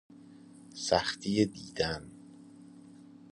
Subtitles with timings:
[0.75, 2.11] سختی دیدن